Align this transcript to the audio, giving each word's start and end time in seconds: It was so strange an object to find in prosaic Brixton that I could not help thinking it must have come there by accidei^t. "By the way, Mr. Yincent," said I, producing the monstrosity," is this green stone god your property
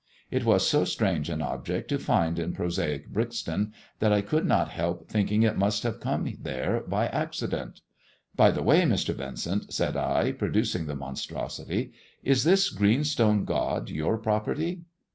It 0.31 0.43
was 0.45 0.67
so 0.67 0.83
strange 0.83 1.29
an 1.29 1.43
object 1.43 1.87
to 1.89 1.99
find 1.99 2.39
in 2.39 2.53
prosaic 2.53 3.09
Brixton 3.09 3.71
that 3.99 4.11
I 4.11 4.21
could 4.21 4.47
not 4.47 4.69
help 4.69 5.07
thinking 5.07 5.43
it 5.43 5.59
must 5.59 5.83
have 5.83 5.99
come 5.99 6.27
there 6.41 6.81
by 6.87 7.07
accidei^t. 7.09 7.81
"By 8.35 8.49
the 8.49 8.63
way, 8.63 8.81
Mr. 8.81 9.13
Yincent," 9.15 9.71
said 9.71 9.95
I, 9.95 10.31
producing 10.31 10.87
the 10.87 10.95
monstrosity," 10.95 11.91
is 12.31 12.43
this 12.43 12.71
green 12.71 13.03
stone 13.03 13.45
god 13.45 13.91
your 13.91 14.17
property 14.17 14.85